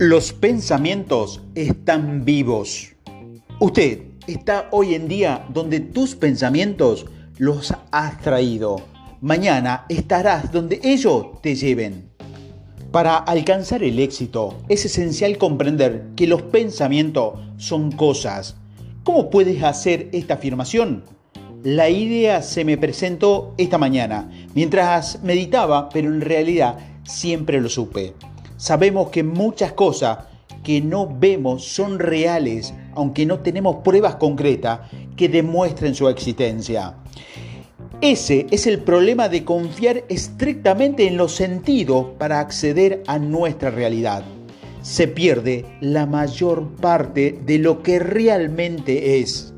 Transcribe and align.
Los 0.00 0.32
pensamientos 0.32 1.42
están 1.54 2.24
vivos. 2.24 2.92
Usted 3.58 4.00
está 4.26 4.66
hoy 4.70 4.94
en 4.94 5.08
día 5.08 5.44
donde 5.52 5.80
tus 5.80 6.14
pensamientos 6.14 7.04
los 7.36 7.74
has 7.90 8.18
traído. 8.22 8.80
Mañana 9.20 9.84
estarás 9.90 10.50
donde 10.52 10.80
ellos 10.82 11.42
te 11.42 11.54
lleven. 11.54 12.08
Para 12.90 13.18
alcanzar 13.18 13.82
el 13.82 13.98
éxito 13.98 14.56
es 14.70 14.86
esencial 14.86 15.36
comprender 15.36 16.06
que 16.16 16.26
los 16.26 16.40
pensamientos 16.40 17.34
son 17.58 17.92
cosas. 17.92 18.56
¿Cómo 19.04 19.28
puedes 19.28 19.62
hacer 19.62 20.08
esta 20.12 20.32
afirmación? 20.32 21.04
La 21.62 21.90
idea 21.90 22.40
se 22.40 22.64
me 22.64 22.78
presentó 22.78 23.52
esta 23.58 23.76
mañana, 23.76 24.30
mientras 24.54 25.22
meditaba, 25.22 25.90
pero 25.90 26.08
en 26.08 26.22
realidad 26.22 26.78
siempre 27.04 27.60
lo 27.60 27.68
supe. 27.68 28.14
Sabemos 28.60 29.08
que 29.08 29.22
muchas 29.22 29.72
cosas 29.72 30.18
que 30.62 30.82
no 30.82 31.08
vemos 31.18 31.64
son 31.64 31.98
reales, 31.98 32.74
aunque 32.94 33.24
no 33.24 33.38
tenemos 33.38 33.76
pruebas 33.76 34.16
concretas 34.16 34.80
que 35.16 35.30
demuestren 35.30 35.94
su 35.94 36.10
existencia. 36.10 36.94
Ese 38.02 38.46
es 38.50 38.66
el 38.66 38.80
problema 38.80 39.30
de 39.30 39.46
confiar 39.46 40.04
estrictamente 40.10 41.06
en 41.06 41.16
los 41.16 41.32
sentidos 41.32 42.08
para 42.18 42.38
acceder 42.38 43.02
a 43.06 43.18
nuestra 43.18 43.70
realidad. 43.70 44.24
Se 44.82 45.08
pierde 45.08 45.64
la 45.80 46.04
mayor 46.04 46.68
parte 46.76 47.40
de 47.46 47.58
lo 47.58 47.82
que 47.82 47.98
realmente 47.98 49.20
es. 49.20 49.54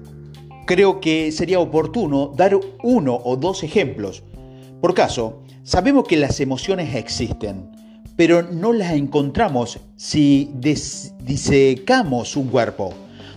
Creo 0.65 1.01
que 1.01 1.33
sería 1.33 1.59
oportuno 1.59 2.33
dar 2.37 2.57
uno 2.85 3.21
o 3.25 3.35
dos 3.35 3.65
ejemplos. 3.65 4.23
Por 4.81 4.95
caso, 4.95 5.43
sabemos 5.65 6.07
que 6.07 6.17
las 6.17 6.39
emociones 6.39 6.95
existen 6.95 7.82
pero 8.17 8.43
no 8.43 8.73
las 8.73 8.93
encontramos 8.93 9.81
si 9.97 10.51
disecamos 10.55 12.37
un 12.37 12.49
cuerpo. 12.49 12.95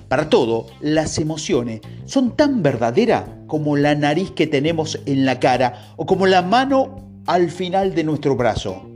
Para 0.07 0.29
todo, 0.29 0.67
las 0.81 1.17
emociones 1.17 1.81
son 2.05 2.35
tan 2.35 2.61
verdaderas 2.61 3.23
como 3.47 3.75
la 3.75 3.95
nariz 3.95 4.31
que 4.31 4.47
tenemos 4.47 4.99
en 5.05 5.25
la 5.25 5.39
cara 5.39 5.93
o 5.95 6.05
como 6.05 6.27
la 6.27 6.41
mano 6.41 7.21
al 7.25 7.49
final 7.49 7.95
de 7.95 8.03
nuestro 8.03 8.35
brazo. 8.35 8.91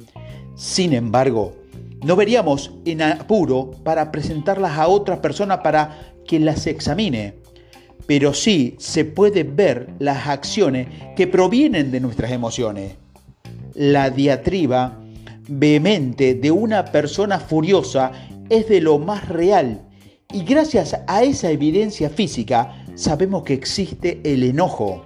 Sin 0.55 0.93
embargo, 0.93 1.55
no 2.03 2.15
veríamos 2.15 2.71
en 2.85 3.01
apuro 3.01 3.71
para 3.83 4.11
presentarlas 4.11 4.77
a 4.77 4.87
otra 4.87 5.21
persona 5.21 5.63
para 5.63 6.13
que 6.27 6.39
las 6.39 6.67
examine, 6.67 7.35
pero 8.05 8.33
sí 8.33 8.75
se 8.77 9.03
puede 9.03 9.43
ver 9.43 9.89
las 9.99 10.27
acciones 10.27 10.87
que 11.15 11.27
provienen 11.27 11.91
de 11.91 11.99
nuestras 11.99 12.31
emociones. 12.31 12.93
La 13.73 14.09
diatriba 14.09 14.98
vehemente 15.49 16.35
de 16.35 16.51
una 16.51 16.85
persona 16.85 17.39
furiosa 17.39 18.11
es 18.49 18.69
de 18.69 18.81
lo 18.81 18.99
más 18.99 19.27
real 19.27 19.81
y 20.31 20.43
gracias 20.43 20.95
a 21.07 21.23
esa 21.23 21.49
evidencia 21.49 22.09
física 22.09 22.85
sabemos 22.95 23.43
que 23.43 23.53
existe 23.53 24.21
el 24.23 24.43
enojo. 24.43 25.05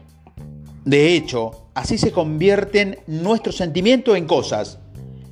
De 0.83 1.15
hecho, 1.15 1.69
así 1.73 1.97
se 1.97 2.11
convierten 2.11 2.99
nuestros 3.07 3.55
sentimientos 3.55 4.17
en 4.17 4.25
cosas. 4.25 4.79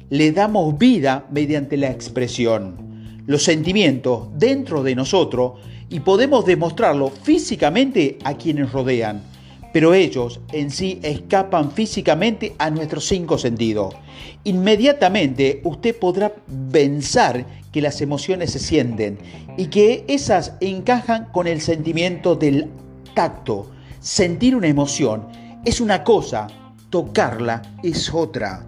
Le 0.09 0.31
damos 0.31 0.77
vida 0.77 1.27
mediante 1.29 1.75
la 1.75 1.91
expresión. 1.91 3.23
Los 3.25 3.43
sentimientos 3.43 4.29
dentro 4.37 4.81
de 4.81 4.95
nosotros 4.95 5.59
y 5.89 5.99
podemos 5.99 6.45
demostrarlo 6.45 7.09
físicamente 7.09 8.17
a 8.23 8.35
quienes 8.35 8.71
rodean 8.71 9.30
pero 9.73 9.93
ellos 9.93 10.39
en 10.51 10.71
sí 10.71 10.99
escapan 11.03 11.71
físicamente 11.71 12.53
a 12.57 12.69
nuestros 12.69 13.05
cinco 13.07 13.37
sentidos. 13.37 13.95
Inmediatamente 14.43 15.61
usted 15.63 15.97
podrá 15.97 16.33
pensar 16.71 17.45
que 17.71 17.81
las 17.81 18.01
emociones 18.01 18.51
se 18.51 18.59
sienten 18.59 19.17
y 19.57 19.67
que 19.67 20.03
esas 20.07 20.53
encajan 20.59 21.25
con 21.31 21.47
el 21.47 21.61
sentimiento 21.61 22.35
del 22.35 22.69
tacto. 23.13 23.69
Sentir 23.99 24.55
una 24.55 24.67
emoción 24.67 25.27
es 25.63 25.79
una 25.79 26.03
cosa, 26.03 26.47
tocarla 26.89 27.61
es 27.83 28.13
otra. 28.13 28.65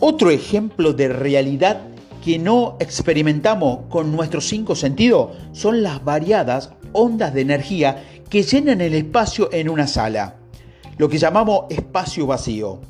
Otro 0.00 0.30
ejemplo 0.30 0.92
de 0.92 1.08
realidad 1.08 1.82
que 2.24 2.38
no 2.38 2.76
experimentamos 2.80 3.80
con 3.90 4.10
nuestros 4.10 4.48
cinco 4.48 4.74
sentidos 4.74 5.36
son 5.52 5.82
las 5.82 6.02
variadas 6.02 6.70
ondas 6.92 7.34
de 7.34 7.42
energía 7.42 8.02
que 8.28 8.42
llenan 8.42 8.80
el 8.80 8.94
espacio 8.94 9.48
en 9.52 9.68
una 9.68 9.86
sala, 9.86 10.36
lo 10.98 11.08
que 11.08 11.18
llamamos 11.18 11.66
espacio 11.70 12.26
vacío. 12.26 12.80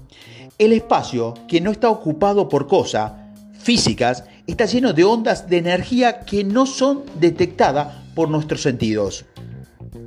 El 0.59 0.73
espacio 0.73 1.35
que 1.49 1.61
no 1.61 1.71
está 1.71 1.91
ocupado 1.91 2.49
por 2.49 2.67
cosas 2.67 3.13
físicas 3.59 4.25
está 4.47 4.67
lleno 4.67 4.93
de 4.93 5.05
ondas 5.05 5.49
de 5.49 5.59
energía 5.59 6.21
que 6.21 6.45
no 6.45 6.67
son 6.67 7.03
detectadas 7.19 7.95
por 8.15 8.29
nuestros 8.29 8.63
sentidos. 8.63 9.25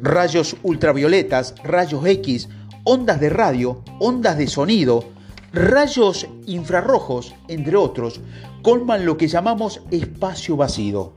Rayos 0.02 0.56
ultravioletas, 0.64 1.56
rayos 1.64 2.06
X, 2.06 2.50
ondas 2.84 3.20
de 3.20 3.30
radio, 3.30 3.84
ondas 4.00 4.38
de 4.38 4.48
sonido, 4.48 5.04
rayos 5.52 6.28
infrarrojos, 6.46 7.34
entre 7.48 7.76
otros, 7.76 8.22
colman 8.62 9.06
lo 9.06 9.18
que 9.18 9.28
llamamos 9.28 9.82
espacio 9.92 10.56
vacío. 10.56 11.14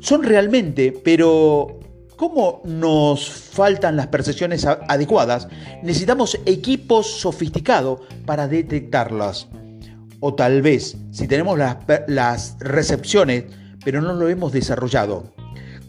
Son 0.00 0.22
realmente, 0.22 0.92
pero 0.92 1.80
¿Cómo 2.20 2.60
nos 2.66 3.30
faltan 3.30 3.96
las 3.96 4.08
percepciones 4.08 4.66
adecuadas? 4.66 5.48
Necesitamos 5.82 6.38
equipos 6.44 7.06
sofisticados 7.06 8.00
para 8.26 8.46
detectarlas. 8.46 9.48
O 10.20 10.34
tal 10.34 10.60
vez, 10.60 10.98
si 11.12 11.26
tenemos 11.26 11.56
las, 11.56 11.78
las 12.08 12.58
recepciones, 12.60 13.44
pero 13.86 14.02
no 14.02 14.12
lo 14.12 14.28
hemos 14.28 14.52
desarrollado. 14.52 15.32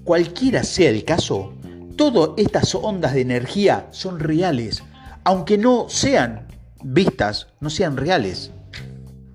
Cualquiera 0.05 0.63
sea 0.63 0.89
el 0.89 1.03
caso, 1.03 1.51
todas 1.97 2.29
estas 2.37 2.75
ondas 2.75 3.13
de 3.13 3.19
energía 3.19 3.87
son 3.91 4.17
reales, 4.21 4.83
aunque 5.25 5.57
no 5.57 5.89
sean 5.89 6.47
vistas, 6.81 7.47
no 7.59 7.69
sean 7.69 7.97
reales. 7.97 8.51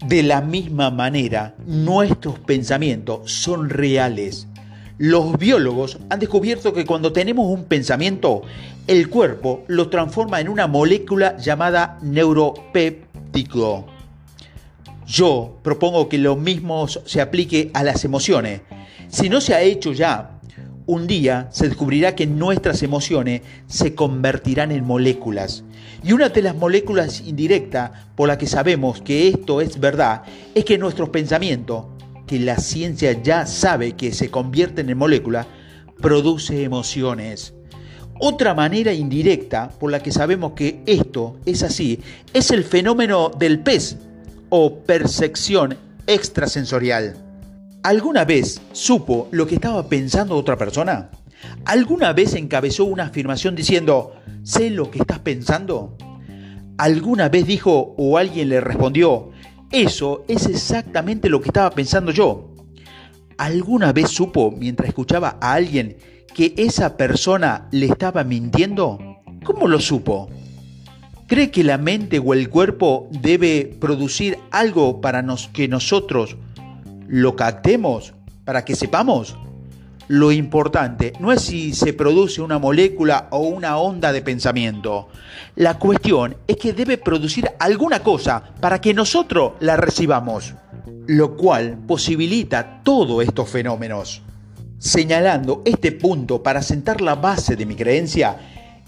De 0.07 0.23
la 0.23 0.41
misma 0.41 0.91
manera, 0.91 1.57
nuestros 1.67 2.39
pensamientos 2.39 3.31
son 3.31 3.69
reales 3.69 4.49
los 4.99 5.39
biólogos 5.39 5.99
han 6.09 6.21
descubierto 6.21 6.73
que 6.73 6.87
cuando 6.87 7.13
tenemos 7.13 7.47
un 7.47 7.65
pensamiento, 7.65 8.43
el 8.87 9.11
cuerpo 9.11 9.65
lo 9.67 9.91
transforma 9.91 10.41
en 10.41 10.49
una 10.49 10.67
molécula 10.67 11.37
llamada 11.37 11.99
neuropéptico. 12.03 13.87
Yo 15.07 15.59
propongo 15.63 16.09
que 16.09 16.19
lo 16.19 16.37
mismo 16.37 16.89
se 16.89 17.21
aplique 17.21 17.71
a 17.75 17.85
las 17.85 18.05
emociones. 18.05 18.63
Si 19.09 19.29
no 19.29 19.41
se 19.41 19.55
ha 19.55 19.61
hecho 19.61 19.93
ya, 19.93 20.41
un 20.87 21.07
día 21.07 21.49
se 21.51 21.69
descubrirá 21.69 22.15
que 22.15 22.27
nuestras 22.27 22.83
emociones 22.83 23.43
se 23.67 23.95
convertirán 23.95 24.73
en 24.73 24.85
moléculas. 24.85 25.65
Y 26.03 26.13
una 26.13 26.29
de 26.31 26.43
las 26.43 26.57
moléculas 26.57 27.21
indirectas 27.21 27.91
por 28.15 28.29
la 28.29 28.39
que 28.39 28.47
sabemos 28.47 29.03
que 29.03 29.29
esto 29.29 29.61
es 29.61 29.79
verdad 29.79 30.23
es 30.55 30.65
que 30.65 30.79
nuestros 30.79 31.11
pensamientos 31.11 31.85
que 32.27 32.39
la 32.39 32.59
ciencia 32.59 33.13
ya 33.23 33.47
sabe 33.47 33.93
que 33.93 34.13
se 34.13 34.31
convierten 34.31 34.91
en 34.91 34.99
moléculas, 34.99 35.47
produce 36.01 36.63
emociones. 36.63 37.55
Otra 38.19 38.55
manera 38.55 38.93
indirecta 38.93 39.69
por 39.79 39.91
la 39.91 40.03
que 40.03 40.11
sabemos 40.11 40.53
que 40.53 40.83
esto 40.87 41.37
es 41.45 41.63
así 41.63 42.01
es 42.33 42.51
el 42.51 42.65
fenómeno 42.65 43.31
del 43.39 43.61
pez 43.61 43.97
o 44.49 44.79
percepción 44.81 45.77
extrasensorial. 46.07 47.17
¿Alguna 47.83 48.25
vez 48.25 48.61
supo 48.73 49.29
lo 49.31 49.47
que 49.47 49.57
estaba 49.57 49.89
pensando 49.89 50.37
otra 50.37 50.57
persona? 50.57 51.11
¿Alguna 51.67 52.13
vez 52.13 52.35
encabezó 52.35 52.85
una 52.85 53.05
afirmación 53.05 53.55
diciendo, 53.55 54.15
sé 54.43 54.71
lo 54.71 54.91
que 54.91 54.99
estás 54.99 55.19
pensando? 55.19 55.97
¿Alguna 56.79 57.29
vez 57.29 57.47
dijo 57.47 57.95
o 57.97 58.19
alguien 58.19 58.49
le 58.49 58.61
respondió, 58.61 59.31
eso 59.71 60.25
es 60.29 60.47
exactamente 60.47 61.29
lo 61.29 61.41
que 61.41 61.49
estaba 61.49 61.71
pensando 61.71 62.13
yo. 62.13 62.55
¿Alguna 63.39 63.93
vez 63.93 64.11
supo, 64.11 64.51
mientras 64.51 64.89
escuchaba 64.89 65.39
a 65.41 65.53
alguien, 65.53 65.97
que 66.35 66.55
esa 66.57 66.97
persona 66.97 67.69
le 67.71 67.87
estaba 67.87 68.25
mintiendo? 68.25 68.99
¿Cómo 69.45 69.69
lo 69.69 69.81
supo? 69.81 70.29
¿Cree 71.27 71.51
que 71.51 71.65
la 71.65 71.77
mente 71.77 72.19
o 72.19 72.35
el 72.35 72.49
cuerpo 72.49 73.09
debe 73.11 73.77
producir 73.81 74.39
algo 74.51 75.01
para 75.01 75.25
que 75.53 75.67
nosotros 75.67 76.37
lo 77.09 77.35
captemos, 77.37 78.15
para 78.45 78.65
que 78.65 78.77
sepamos? 78.77 79.37
Lo 80.09 80.31
importante 80.31 81.13
no 81.19 81.33
es 81.33 81.43
si 81.43 81.75
se 81.75 81.93
produce 81.93 82.41
una 82.41 82.59
molécula 82.59 83.27
o 83.33 83.41
una 83.41 83.79
onda 83.79 84.13
de 84.13 84.23
pensamiento. 84.23 85.09
La 85.57 85.79
cuestión 85.79 86.37
es 86.47 86.57
que 86.57 86.73
debe 86.73 86.97
producir 86.97 87.51
alguna 87.59 88.01
cosa 88.01 88.41
para 88.61 88.81
que 88.81 88.95
nosotros 88.95 89.55
la 89.59 89.77
recibamos, 89.77 90.55
lo 91.09 91.37
cual 91.37 91.79
posibilita 91.89 92.83
todos 92.85 93.25
estos 93.25 93.49
fenómenos. 93.51 94.23
Señalando 94.79 95.63
este 95.65 95.91
punto 95.91 96.41
para 96.41 96.63
sentar 96.63 97.01
la 97.01 97.17
base 97.17 97.57
de 97.57 97.67
mi 97.67 97.75
creencia, 97.75 98.37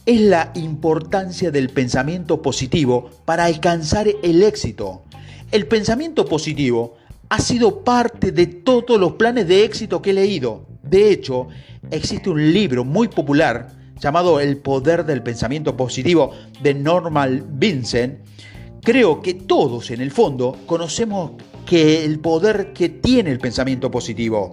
es 0.06 0.20
la 0.20 0.52
importancia 0.54 1.50
del 1.50 1.70
pensamiento 1.70 2.40
positivo 2.40 3.10
para 3.24 3.44
alcanzar 3.44 4.06
el 4.22 4.42
éxito. 4.44 5.02
El 5.50 5.66
pensamiento 5.66 6.26
positivo 6.26 6.96
ha 7.28 7.40
sido 7.40 7.82
parte 7.82 8.30
de 8.30 8.46
todos 8.46 9.00
los 9.00 9.14
planes 9.14 9.48
de 9.48 9.64
éxito 9.64 10.00
que 10.00 10.10
he 10.10 10.14
leído. 10.14 10.66
De 10.88 11.10
hecho, 11.10 11.48
existe 11.90 12.30
un 12.30 12.52
libro 12.52 12.84
muy 12.84 13.08
popular 13.08 13.68
llamado 14.00 14.40
El 14.40 14.58
poder 14.58 15.04
del 15.04 15.22
pensamiento 15.22 15.76
positivo 15.76 16.32
de 16.62 16.72
Norman 16.74 17.44
Vincent. 17.58 18.20
Creo 18.82 19.20
que 19.20 19.34
todos 19.34 19.90
en 19.90 20.00
el 20.00 20.10
fondo 20.10 20.56
conocemos 20.66 21.32
que 21.66 22.04
el 22.04 22.20
poder 22.20 22.72
que 22.72 22.88
tiene 22.88 23.30
el 23.30 23.38
pensamiento 23.38 23.90
positivo. 23.90 24.52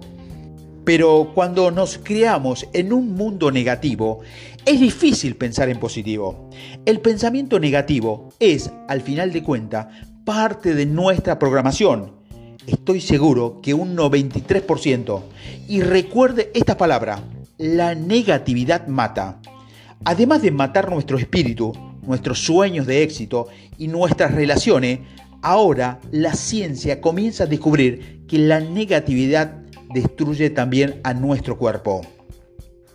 Pero 0.84 1.32
cuando 1.34 1.70
nos 1.70 1.98
creamos 1.98 2.68
en 2.72 2.92
un 2.92 3.14
mundo 3.14 3.50
negativo, 3.50 4.20
es 4.64 4.78
difícil 4.78 5.36
pensar 5.36 5.68
en 5.68 5.80
positivo. 5.80 6.50
El 6.84 7.00
pensamiento 7.00 7.58
negativo 7.58 8.28
es, 8.38 8.70
al 8.88 9.00
final 9.00 9.32
de 9.32 9.42
cuentas, 9.42 9.86
parte 10.24 10.74
de 10.74 10.86
nuestra 10.86 11.38
programación. 11.38 12.15
Estoy 12.66 13.00
seguro 13.00 13.60
que 13.62 13.74
un 13.74 13.96
93%. 13.96 15.22
Y 15.68 15.82
recuerde 15.82 16.50
esta 16.52 16.76
palabra, 16.76 17.22
la 17.58 17.94
negatividad 17.94 18.88
mata. 18.88 19.40
Además 20.04 20.42
de 20.42 20.50
matar 20.50 20.90
nuestro 20.90 21.16
espíritu, 21.16 21.72
nuestros 22.02 22.40
sueños 22.40 22.86
de 22.86 23.02
éxito 23.02 23.46
y 23.78 23.86
nuestras 23.86 24.34
relaciones, 24.34 25.00
ahora 25.42 26.00
la 26.10 26.34
ciencia 26.34 27.00
comienza 27.00 27.44
a 27.44 27.46
descubrir 27.46 28.24
que 28.26 28.38
la 28.38 28.58
negatividad 28.60 29.52
destruye 29.94 30.50
también 30.50 31.00
a 31.04 31.14
nuestro 31.14 31.58
cuerpo. 31.58 32.02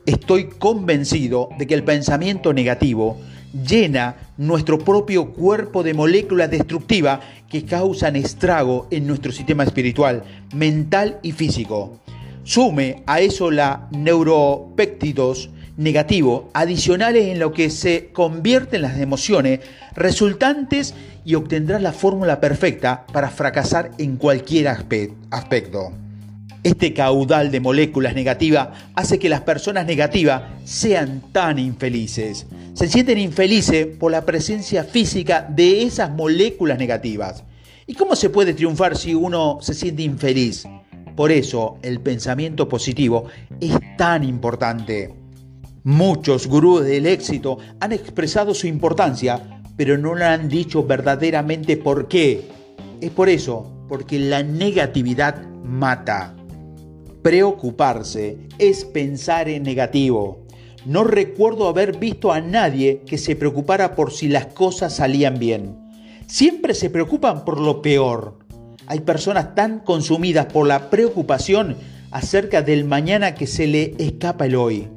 Estoy 0.05 0.49
convencido 0.49 1.49
de 1.57 1.67
que 1.67 1.75
el 1.75 1.83
pensamiento 1.83 2.53
negativo 2.53 3.17
llena 3.53 4.15
nuestro 4.37 4.79
propio 4.79 5.33
cuerpo 5.33 5.83
de 5.83 5.93
moléculas 5.93 6.49
destructivas 6.49 7.19
que 7.49 7.65
causan 7.65 8.15
estrago 8.15 8.87
en 8.91 9.07
nuestro 9.07 9.31
sistema 9.31 9.63
espiritual, 9.63 10.23
mental 10.53 11.19
y 11.21 11.31
físico. 11.31 11.99
Sume 12.43 13.03
a 13.05 13.19
eso 13.19 13.51
la 13.51 13.87
neuropéptidos 13.91 15.49
negativo 15.77 16.49
adicionales 16.53 17.27
en 17.27 17.39
lo 17.39 17.53
que 17.53 17.69
se 17.69 18.09
convierten 18.13 18.81
las 18.81 18.99
emociones 18.99 19.61
resultantes 19.95 20.93
y 21.25 21.35
obtendrás 21.35 21.81
la 21.81 21.93
fórmula 21.93 22.39
perfecta 22.39 23.05
para 23.11 23.29
fracasar 23.29 23.91
en 23.97 24.17
cualquier 24.17 24.67
aspecto. 24.67 25.91
Este 26.63 26.93
caudal 26.93 27.49
de 27.49 27.59
moléculas 27.59 28.13
negativas 28.13 28.69
hace 28.93 29.17
que 29.17 29.29
las 29.29 29.41
personas 29.41 29.87
negativas 29.87 30.43
sean 30.63 31.23
tan 31.31 31.57
infelices. 31.57 32.45
Se 32.73 32.87
sienten 32.87 33.17
infelices 33.17 33.87
por 33.87 34.11
la 34.11 34.25
presencia 34.25 34.83
física 34.83 35.47
de 35.49 35.81
esas 35.81 36.11
moléculas 36.11 36.77
negativas. 36.77 37.43
¿Y 37.87 37.95
cómo 37.95 38.15
se 38.15 38.29
puede 38.29 38.53
triunfar 38.53 38.95
si 38.95 39.15
uno 39.15 39.57
se 39.59 39.73
siente 39.73 40.03
infeliz? 40.03 40.67
Por 41.15 41.31
eso 41.31 41.77
el 41.81 41.99
pensamiento 41.99 42.69
positivo 42.69 43.25
es 43.59 43.75
tan 43.97 44.23
importante. 44.23 45.15
Muchos 45.83 46.45
gurús 46.45 46.85
del 46.85 47.07
éxito 47.07 47.57
han 47.79 47.91
expresado 47.91 48.53
su 48.53 48.67
importancia, 48.67 49.63
pero 49.75 49.97
no 49.97 50.13
le 50.13 50.25
han 50.25 50.47
dicho 50.47 50.83
verdaderamente 50.83 51.75
por 51.75 52.07
qué. 52.07 52.47
Es 53.01 53.09
por 53.09 53.29
eso, 53.29 53.85
porque 53.89 54.19
la 54.19 54.43
negatividad 54.43 55.43
mata. 55.63 56.35
Preocuparse 57.21 58.39
es 58.57 58.83
pensar 58.83 59.47
en 59.47 59.61
negativo. 59.61 60.47
No 60.87 61.03
recuerdo 61.03 61.67
haber 61.67 61.99
visto 61.99 62.31
a 62.31 62.41
nadie 62.41 63.03
que 63.05 63.19
se 63.19 63.35
preocupara 63.35 63.95
por 63.95 64.11
si 64.11 64.27
las 64.27 64.47
cosas 64.47 64.95
salían 64.95 65.37
bien. 65.37 65.77
Siempre 66.25 66.73
se 66.73 66.89
preocupan 66.89 67.45
por 67.45 67.59
lo 67.59 67.83
peor. 67.83 68.39
Hay 68.87 69.01
personas 69.01 69.53
tan 69.53 69.81
consumidas 69.81 70.47
por 70.47 70.65
la 70.65 70.89
preocupación 70.89 71.75
acerca 72.09 72.63
del 72.63 72.85
mañana 72.85 73.35
que 73.35 73.45
se 73.45 73.67
le 73.67 73.93
escapa 73.99 74.47
el 74.47 74.55
hoy. 74.55 74.87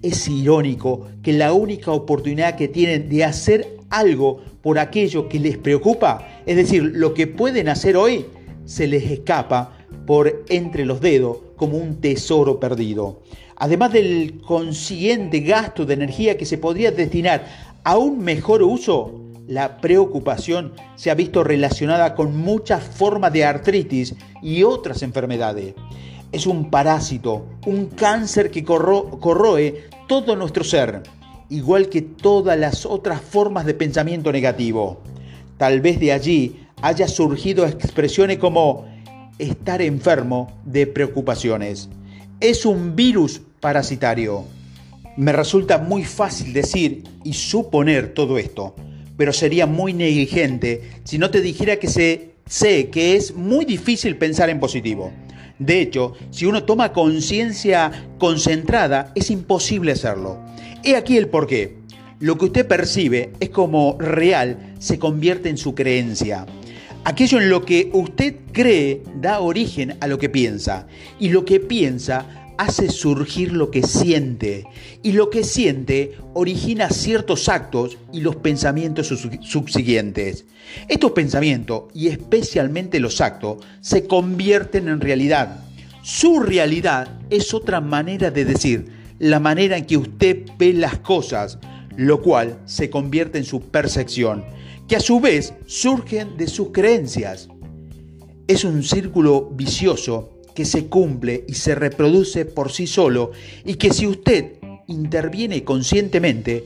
Es 0.00 0.28
irónico 0.28 1.08
que 1.22 1.34
la 1.34 1.52
única 1.52 1.92
oportunidad 1.92 2.56
que 2.56 2.68
tienen 2.68 3.10
de 3.10 3.22
hacer 3.24 3.76
algo 3.90 4.40
por 4.62 4.78
aquello 4.78 5.28
que 5.28 5.38
les 5.38 5.58
preocupa, 5.58 6.26
es 6.46 6.56
decir, 6.56 6.82
lo 6.94 7.12
que 7.12 7.26
pueden 7.26 7.68
hacer 7.68 7.98
hoy, 7.98 8.24
se 8.64 8.86
les 8.86 9.10
escapa 9.10 9.76
por 10.06 10.42
entre 10.48 10.86
los 10.86 11.02
dedos 11.02 11.45
como 11.56 11.78
un 11.78 12.00
tesoro 12.00 12.60
perdido. 12.60 13.22
Además 13.56 13.92
del 13.92 14.40
consiguiente 14.46 15.40
gasto 15.40 15.86
de 15.86 15.94
energía 15.94 16.36
que 16.36 16.44
se 16.44 16.58
podría 16.58 16.90
destinar 16.90 17.46
a 17.84 17.96
un 17.96 18.18
mejor 18.18 18.62
uso, 18.62 19.22
la 19.48 19.80
preocupación 19.80 20.72
se 20.96 21.10
ha 21.10 21.14
visto 21.14 21.44
relacionada 21.44 22.14
con 22.14 22.36
muchas 22.36 22.82
formas 22.82 23.32
de 23.32 23.44
artritis 23.44 24.14
y 24.42 24.62
otras 24.62 25.02
enfermedades. 25.02 25.74
Es 26.32 26.46
un 26.46 26.68
parásito, 26.68 27.46
un 27.64 27.86
cáncer 27.86 28.50
que 28.50 28.64
corroe 28.64 29.84
todo 30.08 30.34
nuestro 30.36 30.64
ser, 30.64 31.02
igual 31.48 31.88
que 31.88 32.02
todas 32.02 32.58
las 32.58 32.84
otras 32.84 33.20
formas 33.20 33.64
de 33.64 33.74
pensamiento 33.74 34.32
negativo. 34.32 35.00
Tal 35.56 35.80
vez 35.80 36.00
de 36.00 36.12
allí 36.12 36.66
haya 36.82 37.08
surgido 37.08 37.64
expresiones 37.66 38.38
como 38.38 38.84
estar 39.38 39.82
enfermo 39.82 40.52
de 40.64 40.86
preocupaciones. 40.86 41.88
Es 42.40 42.66
un 42.66 42.96
virus 42.96 43.40
parasitario. 43.60 44.44
Me 45.16 45.32
resulta 45.32 45.78
muy 45.78 46.04
fácil 46.04 46.52
decir 46.52 47.04
y 47.24 47.32
suponer 47.32 48.12
todo 48.12 48.38
esto, 48.38 48.74
pero 49.16 49.32
sería 49.32 49.66
muy 49.66 49.92
negligente 49.92 50.90
si 51.04 51.18
no 51.18 51.30
te 51.30 51.40
dijera 51.40 51.76
que 51.76 51.88
sé 51.88 52.90
que 52.90 53.16
es 53.16 53.34
muy 53.34 53.64
difícil 53.64 54.16
pensar 54.16 54.50
en 54.50 54.60
positivo. 54.60 55.10
De 55.58 55.80
hecho, 55.80 56.12
si 56.30 56.44
uno 56.44 56.64
toma 56.64 56.92
conciencia 56.92 57.90
concentrada, 58.18 59.12
es 59.14 59.30
imposible 59.30 59.92
hacerlo. 59.92 60.38
He 60.84 60.96
aquí 60.96 61.16
el 61.16 61.28
porqué. 61.28 61.78
Lo 62.20 62.36
que 62.36 62.46
usted 62.46 62.66
percibe 62.66 63.32
es 63.40 63.50
como 63.50 63.96
real 63.98 64.74
se 64.78 64.98
convierte 64.98 65.48
en 65.48 65.56
su 65.56 65.74
creencia. 65.74 66.46
Aquello 67.08 67.38
en 67.38 67.50
lo 67.50 67.64
que 67.64 67.88
usted 67.92 68.34
cree 68.50 69.00
da 69.20 69.38
origen 69.38 69.96
a 70.00 70.08
lo 70.08 70.18
que 70.18 70.28
piensa 70.28 70.88
y 71.20 71.28
lo 71.28 71.44
que 71.44 71.60
piensa 71.60 72.50
hace 72.58 72.90
surgir 72.90 73.52
lo 73.52 73.70
que 73.70 73.84
siente 73.84 74.64
y 75.04 75.12
lo 75.12 75.30
que 75.30 75.44
siente 75.44 76.16
origina 76.34 76.90
ciertos 76.90 77.48
actos 77.48 77.96
y 78.12 78.22
los 78.22 78.34
pensamientos 78.34 79.06
subsiguientes. 79.42 80.46
Estos 80.88 81.12
pensamientos 81.12 81.84
y 81.94 82.08
especialmente 82.08 82.98
los 82.98 83.20
actos 83.20 83.58
se 83.80 84.08
convierten 84.08 84.88
en 84.88 85.00
realidad. 85.00 85.60
Su 86.02 86.40
realidad 86.40 87.20
es 87.30 87.54
otra 87.54 87.80
manera 87.80 88.32
de 88.32 88.44
decir, 88.44 88.88
la 89.20 89.38
manera 89.38 89.76
en 89.76 89.86
que 89.86 89.96
usted 89.96 90.38
ve 90.58 90.72
las 90.72 90.98
cosas, 90.98 91.60
lo 91.96 92.20
cual 92.20 92.58
se 92.64 92.90
convierte 92.90 93.38
en 93.38 93.44
su 93.44 93.60
percepción 93.60 94.56
que 94.88 94.96
a 94.96 95.00
su 95.00 95.20
vez 95.20 95.54
surgen 95.66 96.36
de 96.36 96.46
sus 96.46 96.70
creencias. 96.70 97.48
Es 98.46 98.64
un 98.64 98.82
círculo 98.82 99.50
vicioso 99.50 100.40
que 100.54 100.64
se 100.64 100.86
cumple 100.86 101.44
y 101.48 101.54
se 101.54 101.74
reproduce 101.74 102.44
por 102.44 102.72
sí 102.72 102.86
solo 102.86 103.32
y 103.64 103.74
que 103.74 103.92
si 103.92 104.06
usted 104.06 104.54
interviene 104.86 105.64
conscientemente, 105.64 106.64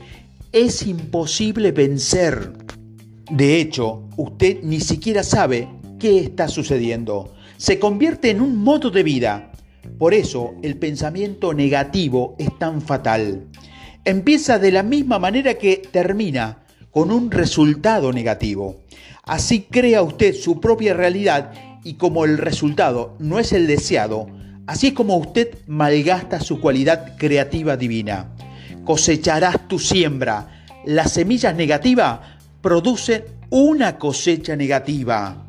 es 0.51 0.85
imposible 0.85 1.71
vencer. 1.71 2.53
De 3.29 3.59
hecho, 3.59 4.03
usted 4.17 4.61
ni 4.63 4.79
siquiera 4.79 5.23
sabe 5.23 5.67
qué 5.99 6.19
está 6.19 6.47
sucediendo. 6.47 7.33
Se 7.57 7.79
convierte 7.79 8.29
en 8.29 8.41
un 8.41 8.57
modo 8.57 8.91
de 8.91 9.03
vida. 9.03 9.51
Por 9.97 10.13
eso 10.13 10.53
el 10.61 10.77
pensamiento 10.77 11.53
negativo 11.53 12.35
es 12.37 12.57
tan 12.59 12.81
fatal. 12.81 13.47
Empieza 14.05 14.59
de 14.59 14.71
la 14.71 14.83
misma 14.83 15.19
manera 15.19 15.55
que 15.55 15.81
termina, 15.91 16.63
con 16.91 17.11
un 17.11 17.31
resultado 17.31 18.11
negativo. 18.13 18.81
Así 19.23 19.61
crea 19.61 20.01
usted 20.01 20.35
su 20.35 20.59
propia 20.59 20.93
realidad 20.93 21.53
y 21.83 21.93
como 21.93 22.25
el 22.25 22.37
resultado 22.37 23.15
no 23.19 23.39
es 23.39 23.53
el 23.53 23.67
deseado, 23.67 24.27
así 24.67 24.87
es 24.87 24.93
como 24.93 25.17
usted 25.17 25.57
malgasta 25.67 26.39
su 26.39 26.59
cualidad 26.59 27.15
creativa 27.17 27.77
divina. 27.77 28.29
Cosecharás 28.83 29.67
tu 29.67 29.79
siembra. 29.79 30.65
Las 30.85 31.13
semillas 31.13 31.55
negativas 31.55 32.19
producen 32.61 33.23
una 33.49 33.97
cosecha 33.97 34.55
negativa. 34.55 35.45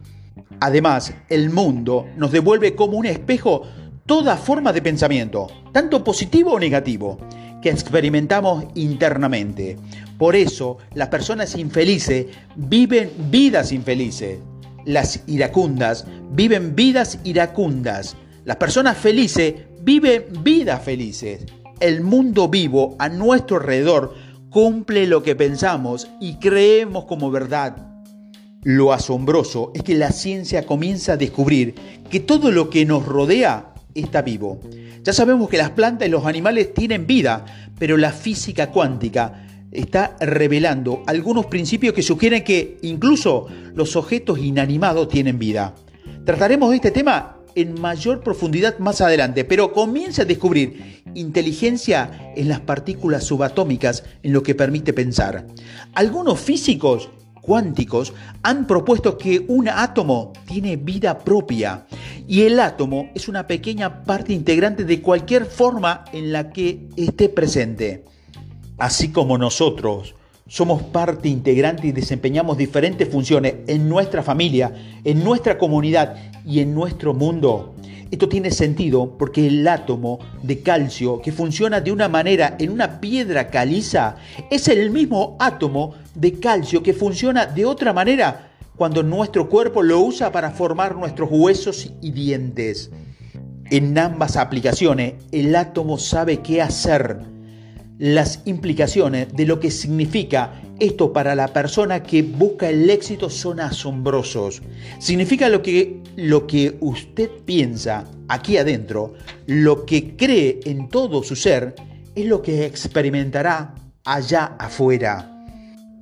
Además, 0.60 1.12
el 1.28 1.50
mundo 1.50 2.06
nos 2.16 2.30
devuelve 2.30 2.74
como 2.74 2.98
un 2.98 3.06
espejo 3.06 3.62
toda 4.06 4.36
forma 4.36 4.72
de 4.72 4.82
pensamiento, 4.82 5.46
tanto 5.72 6.04
positivo 6.04 6.52
o 6.52 6.60
negativo, 6.60 7.18
que 7.62 7.70
experimentamos 7.70 8.64
internamente. 8.74 9.78
Por 10.18 10.36
eso 10.36 10.78
las 10.94 11.08
personas 11.08 11.56
infelices 11.56 12.26
viven 12.56 13.10
vidas 13.30 13.72
infelices. 13.72 14.38
Las 14.84 15.22
iracundas 15.26 16.04
viven 16.32 16.74
vidas 16.74 17.18
iracundas. 17.24 18.16
Las 18.44 18.56
personas 18.56 18.98
felices 18.98 19.54
viven 19.80 20.24
vidas 20.42 20.82
felices. 20.82 21.46
El 21.80 22.02
mundo 22.02 22.48
vivo 22.48 22.96
a 22.98 23.08
nuestro 23.08 23.56
alrededor 23.56 24.14
cumple 24.50 25.06
lo 25.06 25.22
que 25.22 25.34
pensamos 25.34 26.08
y 26.20 26.34
creemos 26.34 27.04
como 27.06 27.30
verdad. 27.30 27.88
Lo 28.62 28.92
asombroso 28.92 29.72
es 29.74 29.82
que 29.82 29.94
la 29.94 30.12
ciencia 30.12 30.66
comienza 30.66 31.14
a 31.14 31.16
descubrir 31.16 31.74
que 32.10 32.20
todo 32.20 32.52
lo 32.52 32.70
que 32.70 32.84
nos 32.84 33.04
rodea 33.04 33.71
está 33.94 34.22
vivo. 34.22 34.60
Ya 35.02 35.12
sabemos 35.12 35.48
que 35.48 35.58
las 35.58 35.70
plantas 35.70 36.08
y 36.08 36.10
los 36.10 36.26
animales 36.26 36.74
tienen 36.74 37.06
vida, 37.06 37.44
pero 37.78 37.96
la 37.96 38.12
física 38.12 38.70
cuántica 38.70 39.46
está 39.72 40.16
revelando 40.20 41.02
algunos 41.06 41.46
principios 41.46 41.94
que 41.94 42.02
sugieren 42.02 42.44
que 42.44 42.78
incluso 42.82 43.46
los 43.74 43.96
objetos 43.96 44.38
inanimados 44.38 45.08
tienen 45.08 45.38
vida. 45.38 45.74
Trataremos 46.24 46.70
de 46.70 46.76
este 46.76 46.90
tema 46.90 47.38
en 47.54 47.80
mayor 47.80 48.22
profundidad 48.22 48.78
más 48.78 49.00
adelante, 49.00 49.44
pero 49.44 49.72
comienza 49.72 50.22
a 50.22 50.26
descubrir 50.26 51.02
inteligencia 51.14 52.32
en 52.36 52.48
las 52.48 52.60
partículas 52.60 53.24
subatómicas 53.24 54.04
en 54.22 54.32
lo 54.32 54.42
que 54.42 54.54
permite 54.54 54.92
pensar. 54.92 55.46
Algunos 55.94 56.40
físicos 56.40 57.10
cuánticos 57.42 58.14
han 58.42 58.66
propuesto 58.66 59.18
que 59.18 59.44
un 59.48 59.68
átomo 59.68 60.32
tiene 60.46 60.76
vida 60.76 61.18
propia 61.18 61.84
y 62.26 62.42
el 62.42 62.58
átomo 62.58 63.10
es 63.14 63.28
una 63.28 63.46
pequeña 63.46 64.04
parte 64.04 64.32
integrante 64.32 64.84
de 64.84 65.02
cualquier 65.02 65.44
forma 65.44 66.06
en 66.14 66.32
la 66.32 66.50
que 66.50 66.88
esté 66.96 67.28
presente. 67.28 68.04
Así 68.78 69.10
como 69.10 69.36
nosotros 69.36 70.14
somos 70.46 70.82
parte 70.82 71.28
integrante 71.28 71.88
y 71.88 71.92
desempeñamos 71.92 72.56
diferentes 72.56 73.08
funciones 73.08 73.54
en 73.66 73.88
nuestra 73.88 74.22
familia, 74.22 75.00
en 75.04 75.22
nuestra 75.24 75.58
comunidad 75.58 76.16
y 76.46 76.60
en 76.60 76.74
nuestro 76.74 77.12
mundo. 77.12 77.74
Esto 78.12 78.28
tiene 78.28 78.50
sentido 78.50 79.16
porque 79.16 79.46
el 79.46 79.66
átomo 79.66 80.18
de 80.42 80.60
calcio 80.60 81.22
que 81.22 81.32
funciona 81.32 81.80
de 81.80 81.90
una 81.90 82.10
manera 82.10 82.56
en 82.58 82.68
una 82.68 83.00
piedra 83.00 83.48
caliza 83.48 84.16
es 84.50 84.68
el 84.68 84.90
mismo 84.90 85.34
átomo 85.40 85.94
de 86.14 86.38
calcio 86.38 86.82
que 86.82 86.92
funciona 86.92 87.46
de 87.46 87.64
otra 87.64 87.94
manera 87.94 88.50
cuando 88.76 89.02
nuestro 89.02 89.48
cuerpo 89.48 89.82
lo 89.82 90.00
usa 90.00 90.30
para 90.30 90.50
formar 90.50 90.94
nuestros 90.94 91.30
huesos 91.32 91.90
y 92.02 92.10
dientes. 92.10 92.90
En 93.70 93.96
ambas 93.96 94.36
aplicaciones, 94.36 95.14
el 95.32 95.56
átomo 95.56 95.96
sabe 95.96 96.40
qué 96.40 96.60
hacer. 96.60 97.20
Las 97.98 98.42
implicaciones 98.44 99.32
de 99.32 99.46
lo 99.46 99.58
que 99.58 99.70
significa 99.70 100.60
esto 100.80 101.14
para 101.14 101.34
la 101.34 101.48
persona 101.48 102.02
que 102.02 102.22
busca 102.22 102.68
el 102.68 102.90
éxito 102.90 103.30
son 103.30 103.60
asombrosos. 103.60 104.60
Significa 104.98 105.48
lo 105.48 105.62
que, 105.62 106.01
lo 106.16 106.46
que 106.46 106.76
usted 106.80 107.30
piensa 107.44 108.10
aquí 108.28 108.56
adentro, 108.56 109.14
lo 109.46 109.86
que 109.86 110.16
cree 110.16 110.60
en 110.64 110.88
todo 110.88 111.22
su 111.22 111.36
ser, 111.36 111.74
es 112.14 112.26
lo 112.26 112.42
que 112.42 112.66
experimentará 112.66 113.74
allá 114.04 114.56
afuera. 114.58 115.46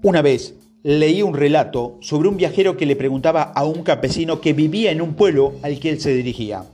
Una 0.03 0.23
vez 0.23 0.55
leí 0.83 1.23
un 1.23 1.35
relato 1.35 1.99
sobre 2.01 2.29
un 2.29 2.37
viajero 2.37 2.77
que 2.77 2.87
le 2.87 2.97
preguntaba 2.97 3.43
a 3.43 3.65
un 3.65 3.83
campesino 3.83 4.41
que 4.41 4.53
vivía 4.53 4.91
en 4.91 5.03
un 5.03 5.15
pueblo 5.15 5.55
al 5.63 5.79
que 5.79 5.91
él 5.91 6.01
se 6.01 6.15
dirigía. 6.15 6.65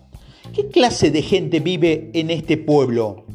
¿Qué 0.54 0.68
clase 0.68 1.10
de 1.10 1.22
gente 1.22 1.60
vive 1.60 2.10
en 2.14 2.30
este 2.30 2.56
pueblo? 2.56 3.26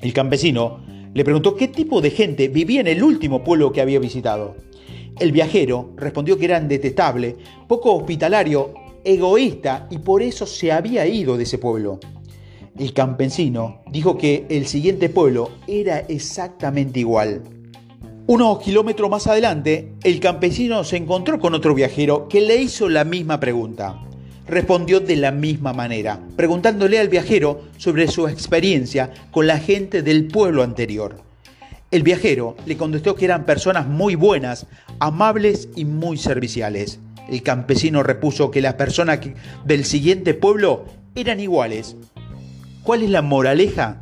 El 0.00 0.12
campesino 0.12 0.84
le 1.14 1.24
preguntó 1.24 1.56
qué 1.56 1.68
tipo 1.68 2.00
de 2.00 2.10
gente 2.10 2.48
vivía 2.48 2.80
en 2.80 2.88
el 2.88 3.02
último 3.02 3.42
pueblo 3.42 3.72
que 3.72 3.80
había 3.80 3.98
visitado. 3.98 4.56
El 5.18 5.32
viajero 5.32 5.92
respondió 5.96 6.36
que 6.36 6.44
eran 6.44 6.68
detestable, 6.68 7.36
poco 7.68 7.94
hospitalario, 7.94 8.74
egoísta 9.04 9.86
y 9.90 9.98
por 9.98 10.22
eso 10.22 10.46
se 10.46 10.72
había 10.72 11.06
ido 11.06 11.36
de 11.36 11.44
ese 11.44 11.58
pueblo. 11.58 12.00
El 12.78 12.92
campesino 12.92 13.82
dijo 13.90 14.18
que 14.18 14.46
el 14.48 14.66
siguiente 14.66 15.08
pueblo 15.08 15.50
era 15.68 16.00
exactamente 16.00 17.00
igual. 17.00 17.42
Unos 18.26 18.58
kilómetros 18.60 19.10
más 19.10 19.26
adelante, 19.26 19.92
el 20.02 20.18
campesino 20.18 20.82
se 20.82 20.96
encontró 20.96 21.38
con 21.38 21.54
otro 21.54 21.74
viajero 21.74 22.26
que 22.26 22.40
le 22.40 22.56
hizo 22.56 22.88
la 22.88 23.04
misma 23.04 23.38
pregunta. 23.38 24.00
Respondió 24.48 25.00
de 25.00 25.16
la 25.16 25.30
misma 25.30 25.72
manera, 25.72 26.20
preguntándole 26.34 26.98
al 26.98 27.08
viajero 27.08 27.60
sobre 27.76 28.08
su 28.08 28.26
experiencia 28.26 29.12
con 29.30 29.46
la 29.46 29.58
gente 29.58 30.02
del 30.02 30.26
pueblo 30.26 30.62
anterior. 30.62 31.16
El 31.90 32.02
viajero 32.02 32.56
le 32.66 32.76
contestó 32.76 33.14
que 33.14 33.26
eran 33.26 33.46
personas 33.46 33.86
muy 33.86 34.16
buenas, 34.16 34.66
amables 34.98 35.68
y 35.76 35.84
muy 35.84 36.16
serviciales. 36.16 36.98
El 37.28 37.42
campesino 37.42 38.02
repuso 38.02 38.50
que 38.50 38.60
las 38.60 38.74
personas 38.74 39.20
del 39.64 39.84
siguiente 39.84 40.34
pueblo 40.34 40.84
eran 41.14 41.40
iguales. 41.40 41.96
¿Cuál 42.82 43.02
es 43.02 43.10
la 43.10 43.22
moraleja? 43.22 43.98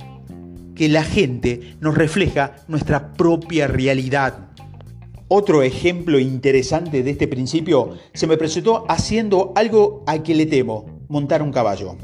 que 0.74 0.88
la 0.88 1.04
gente 1.04 1.76
nos 1.80 1.96
refleja 1.96 2.56
nuestra 2.68 3.12
propia 3.12 3.66
realidad. 3.66 4.48
Otro 5.28 5.62
ejemplo 5.62 6.18
interesante 6.18 7.02
de 7.02 7.10
este 7.10 7.28
principio 7.28 7.96
se 8.12 8.26
me 8.26 8.36
presentó 8.36 8.84
haciendo 8.88 9.52
algo 9.56 10.02
a 10.06 10.22
que 10.22 10.34
le 10.34 10.46
temo, 10.46 11.04
montar 11.08 11.42
un 11.42 11.52
caballo. 11.52 11.96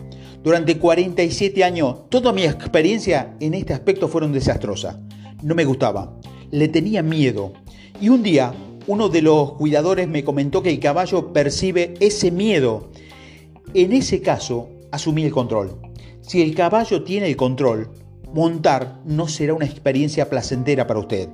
Durante 0.43 0.79
47 0.79 1.63
años, 1.65 2.09
toda 2.09 2.33
mi 2.33 2.45
experiencia 2.45 3.35
en 3.41 3.55
este 3.55 3.75
aspecto 3.75 4.09
fueron 4.09 4.33
desastrosas. 4.33 4.97
No 5.43 5.55
me 5.55 5.65
gustaba, 5.65 6.17
le 6.51 6.69
tenía 6.69 7.03
miedo. 7.03 7.53
Y 8.01 8.09
un 8.09 8.23
día, 8.23 8.53
uno 8.89 9.11
de 9.11 9.21
los 9.21 9.53
cuidadores 9.53 10.09
me 10.09 10.25
comentó 10.25 10.63
que 10.63 10.71
el 10.71 10.81
caballo 10.81 11.31
percibe 11.35 11.93
ese 12.01 12.31
miedo. 12.31 12.89
En 13.75 13.93
ese 13.93 14.23
caso, 14.23 14.71
asumí 14.91 15.25
el 15.25 15.31
control. 15.31 15.79
Si 16.23 16.41
el 16.41 16.55
caballo 16.55 17.05
tiene 17.05 17.29
el 17.29 17.37
control, 17.37 17.91
montar 18.33 19.01
no 19.05 19.29
será 19.29 19.53
una 19.53 19.67
experiencia 19.67 20.31
placentera 20.31 20.87
para 20.87 21.01
usted. 21.01 21.29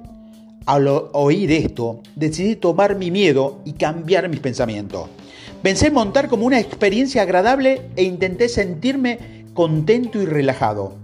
Al 0.67 0.89
oír 1.13 1.53
esto, 1.53 2.01
decidí 2.17 2.57
tomar 2.57 2.97
mi 2.97 3.13
miedo 3.13 3.61
y 3.65 3.75
cambiar 3.75 4.29
mis 4.29 4.41
pensamientos. 4.41 5.09
Pensé 5.63 5.89
en 5.89 5.95
montar 5.95 6.29
como 6.29 6.47
una 6.47 6.59
experiencia 6.59 7.23
agradable 7.23 7.83
e 7.95 8.03
intenté 8.03 8.49
sentirme 8.49 9.45
contento 9.55 10.21
y 10.21 10.27
relajado. 10.27 10.97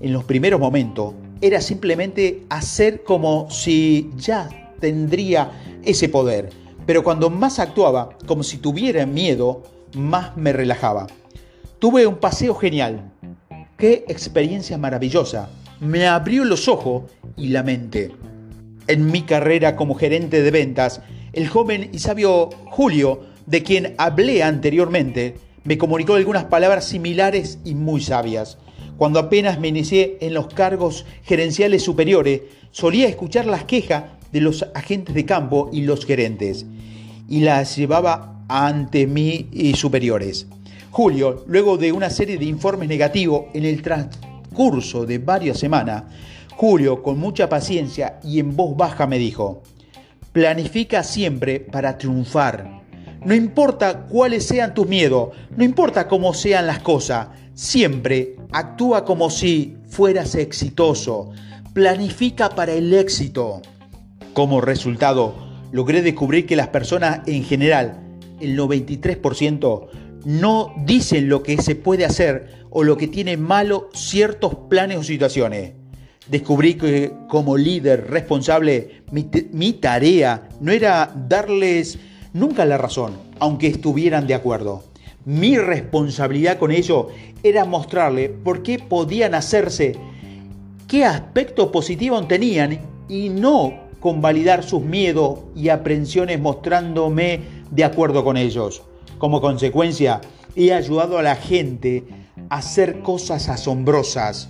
En 0.00 0.14
los 0.14 0.24
primeros 0.24 0.60
momentos 0.60 1.12
era 1.42 1.60
simplemente 1.60 2.44
hacer 2.48 3.02
como 3.04 3.50
si 3.50 4.10
ya 4.16 4.48
tendría 4.80 5.52
ese 5.84 6.08
poder, 6.08 6.50
pero 6.86 7.04
cuando 7.04 7.30
más 7.30 7.58
actuaba 7.58 8.10
como 8.26 8.42
si 8.42 8.58
tuviera 8.58 9.06
miedo, 9.06 9.62
más 9.94 10.36
me 10.36 10.52
relajaba. 10.52 11.06
Tuve 11.78 12.06
un 12.06 12.16
paseo 12.16 12.54
genial, 12.54 13.10
Qué 13.80 14.04
experiencia 14.08 14.76
maravillosa. 14.76 15.48
Me 15.80 16.06
abrió 16.06 16.44
los 16.44 16.68
ojos 16.68 17.04
y 17.38 17.48
la 17.48 17.62
mente. 17.62 18.10
En 18.88 19.10
mi 19.10 19.22
carrera 19.22 19.74
como 19.74 19.94
gerente 19.94 20.42
de 20.42 20.50
ventas, 20.50 21.00
el 21.32 21.48
joven 21.48 21.88
y 21.90 21.98
sabio 22.00 22.50
Julio, 22.66 23.22
de 23.46 23.62
quien 23.62 23.94
hablé 23.96 24.42
anteriormente, 24.42 25.36
me 25.64 25.78
comunicó 25.78 26.16
algunas 26.16 26.44
palabras 26.44 26.84
similares 26.84 27.58
y 27.64 27.74
muy 27.74 28.02
sabias. 28.02 28.58
Cuando 28.98 29.18
apenas 29.18 29.58
me 29.58 29.68
inicié 29.68 30.18
en 30.20 30.34
los 30.34 30.48
cargos 30.48 31.06
gerenciales 31.22 31.82
superiores, 31.82 32.42
solía 32.72 33.08
escuchar 33.08 33.46
las 33.46 33.64
quejas 33.64 34.04
de 34.32 34.40
los 34.40 34.66
agentes 34.74 35.14
de 35.14 35.24
campo 35.24 35.70
y 35.72 35.82
los 35.82 36.04
gerentes, 36.06 36.66
y 37.28 37.40
las 37.40 37.76
llevaba 37.76 38.44
ante 38.48 39.06
mí 39.06 39.48
y 39.52 39.74
superiores. 39.74 40.46
Julio, 40.90 41.44
luego 41.46 41.76
de 41.76 41.92
una 41.92 42.10
serie 42.10 42.36
de 42.36 42.46
informes 42.46 42.88
negativos 42.88 43.44
en 43.54 43.64
el 43.64 43.80
transcurso 43.80 45.06
de 45.06 45.18
varias 45.18 45.58
semanas, 45.58 46.04
Julio, 46.56 47.02
con 47.02 47.18
mucha 47.18 47.48
paciencia 47.48 48.18
y 48.22 48.38
en 48.38 48.54
voz 48.54 48.76
baja, 48.76 49.06
me 49.06 49.18
dijo, 49.18 49.62
planifica 50.32 51.02
siempre 51.02 51.60
para 51.60 51.96
triunfar. 51.96 52.82
No 53.24 53.34
importa 53.34 54.06
cuáles 54.06 54.46
sean 54.46 54.74
tus 54.74 54.86
miedos, 54.86 55.30
no 55.56 55.64
importa 55.64 56.08
cómo 56.08 56.34
sean 56.34 56.66
las 56.66 56.80
cosas, 56.80 57.28
siempre 57.54 58.36
actúa 58.52 59.04
como 59.04 59.30
si 59.30 59.76
fueras 59.88 60.34
exitoso. 60.34 61.30
Planifica 61.72 62.50
para 62.50 62.72
el 62.72 62.92
éxito. 62.94 63.62
Como 64.40 64.62
resultado, 64.62 65.34
logré 65.70 66.00
descubrir 66.00 66.46
que 66.46 66.56
las 66.56 66.68
personas 66.68 67.20
en 67.26 67.44
general, 67.44 68.00
el 68.40 68.58
93%, 68.58 69.88
no 70.24 70.72
dicen 70.86 71.28
lo 71.28 71.42
que 71.42 71.60
se 71.60 71.74
puede 71.74 72.06
hacer 72.06 72.64
o 72.70 72.82
lo 72.82 72.96
que 72.96 73.06
tiene 73.06 73.36
malo 73.36 73.90
ciertos 73.92 74.54
planes 74.70 74.96
o 74.96 75.02
situaciones. 75.02 75.74
Descubrí 76.26 76.76
que 76.76 77.12
como 77.28 77.58
líder 77.58 78.08
responsable 78.08 79.02
mi, 79.12 79.72
tarea 79.74 80.48
no 80.58 80.72
era 80.72 81.14
darles 81.28 81.98
nunca 82.32 82.64
la 82.64 82.78
razón, 82.78 83.18
aunque 83.40 83.66
estuvieran 83.66 84.26
de 84.26 84.36
acuerdo. 84.36 84.84
Mi 85.26 85.58
responsabilidad 85.58 86.56
con 86.56 86.70
ello 86.70 87.08
era 87.42 87.66
mostrarle 87.66 88.30
por 88.30 88.62
qué 88.62 88.78
podían 88.78 89.34
hacerse, 89.34 89.96
qué 90.88 91.04
aspectos 91.04 91.68
positivos 91.68 92.26
tenían 92.26 92.80
y 93.06 93.28
no 93.28 93.89
convalidar 94.00 94.64
sus 94.64 94.82
miedos 94.82 95.40
y 95.54 95.68
aprensiones 95.68 96.40
mostrándome 96.40 97.40
de 97.70 97.84
acuerdo 97.84 98.24
con 98.24 98.36
ellos. 98.36 98.82
Como 99.18 99.40
consecuencia, 99.40 100.20
he 100.56 100.72
ayudado 100.72 101.18
a 101.18 101.22
la 101.22 101.36
gente 101.36 102.04
a 102.48 102.56
hacer 102.56 103.00
cosas 103.00 103.48
asombrosas. 103.48 104.48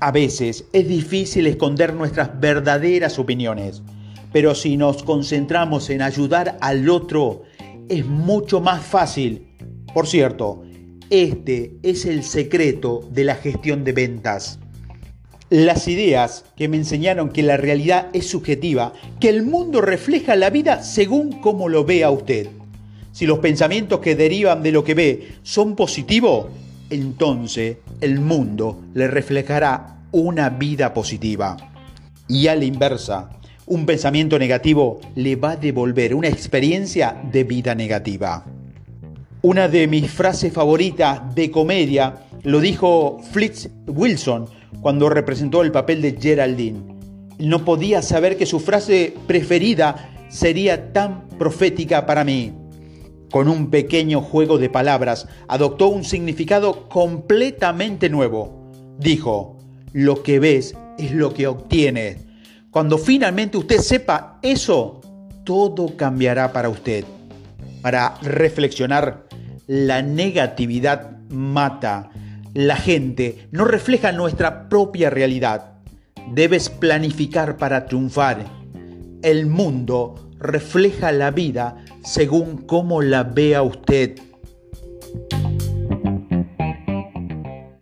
A 0.00 0.10
veces 0.10 0.64
es 0.72 0.88
difícil 0.88 1.46
esconder 1.46 1.94
nuestras 1.94 2.40
verdaderas 2.40 3.18
opiniones, 3.18 3.82
Pero 4.32 4.54
si 4.54 4.76
nos 4.76 5.02
concentramos 5.02 5.90
en 5.90 6.02
ayudar 6.02 6.56
al 6.60 6.88
otro, 6.88 7.42
es 7.88 8.06
mucho 8.06 8.60
más 8.60 8.80
fácil. 8.80 9.48
Por 9.92 10.06
cierto, 10.06 10.62
este 11.10 11.74
es 11.82 12.06
el 12.06 12.22
secreto 12.22 13.00
de 13.10 13.24
la 13.24 13.34
gestión 13.34 13.82
de 13.82 13.92
ventas. 13.92 14.60
Las 15.50 15.88
ideas 15.88 16.44
que 16.56 16.68
me 16.68 16.76
enseñaron 16.76 17.30
que 17.30 17.42
la 17.42 17.56
realidad 17.56 18.06
es 18.12 18.28
subjetiva, 18.28 18.92
que 19.18 19.28
el 19.28 19.42
mundo 19.42 19.80
refleja 19.80 20.36
la 20.36 20.48
vida 20.48 20.84
según 20.84 21.40
como 21.40 21.68
lo 21.68 21.84
vea 21.84 22.08
usted. 22.12 22.46
Si 23.10 23.26
los 23.26 23.40
pensamientos 23.40 23.98
que 23.98 24.14
derivan 24.14 24.62
de 24.62 24.70
lo 24.70 24.84
que 24.84 24.94
ve 24.94 25.32
son 25.42 25.74
positivos, 25.74 26.46
entonces 26.88 27.78
el 28.00 28.20
mundo 28.20 28.80
le 28.94 29.08
reflejará 29.08 29.96
una 30.12 30.50
vida 30.50 30.94
positiva. 30.94 31.56
Y 32.28 32.46
a 32.46 32.54
la 32.54 32.64
inversa, 32.64 33.30
un 33.66 33.86
pensamiento 33.86 34.38
negativo 34.38 35.00
le 35.16 35.34
va 35.34 35.52
a 35.52 35.56
devolver 35.56 36.14
una 36.14 36.28
experiencia 36.28 37.20
de 37.32 37.42
vida 37.42 37.74
negativa. 37.74 38.44
Una 39.42 39.66
de 39.66 39.88
mis 39.88 40.08
frases 40.08 40.52
favoritas 40.52 41.34
de 41.34 41.50
comedia 41.50 42.20
lo 42.44 42.60
dijo 42.60 43.18
Fritz 43.32 43.68
Wilson 43.88 44.59
cuando 44.80 45.08
representó 45.08 45.62
el 45.62 45.72
papel 45.72 46.02
de 46.02 46.16
Geraldine. 46.20 46.80
No 47.38 47.64
podía 47.64 48.02
saber 48.02 48.36
que 48.36 48.46
su 48.46 48.60
frase 48.60 49.14
preferida 49.26 50.10
sería 50.28 50.92
tan 50.92 51.28
profética 51.38 52.06
para 52.06 52.24
mí. 52.24 52.52
Con 53.30 53.48
un 53.48 53.70
pequeño 53.70 54.20
juego 54.20 54.58
de 54.58 54.68
palabras 54.68 55.28
adoptó 55.48 55.88
un 55.88 56.04
significado 56.04 56.88
completamente 56.88 58.08
nuevo. 58.08 58.70
Dijo, 58.98 59.56
lo 59.92 60.22
que 60.22 60.38
ves 60.38 60.74
es 60.98 61.12
lo 61.12 61.32
que 61.32 61.46
obtienes. 61.46 62.18
Cuando 62.70 62.98
finalmente 62.98 63.56
usted 63.58 63.78
sepa 63.78 64.38
eso, 64.42 65.00
todo 65.44 65.96
cambiará 65.96 66.52
para 66.52 66.68
usted. 66.68 67.04
Para 67.82 68.16
reflexionar 68.22 69.26
la 69.66 70.02
negatividad 70.02 71.18
mata. 71.30 72.10
La 72.54 72.74
gente 72.74 73.46
no 73.52 73.64
refleja 73.64 74.10
nuestra 74.10 74.68
propia 74.68 75.08
realidad. 75.08 75.74
Debes 76.32 76.68
planificar 76.68 77.56
para 77.56 77.86
triunfar. 77.86 78.44
El 79.22 79.46
mundo 79.46 80.30
refleja 80.40 81.12
la 81.12 81.30
vida 81.30 81.76
según 82.02 82.56
cómo 82.56 83.02
la 83.02 83.22
vea 83.22 83.62
usted. 83.62 84.18